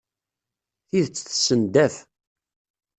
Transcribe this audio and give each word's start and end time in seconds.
Tidet 0.89 1.17
tessendaf. 1.27 1.95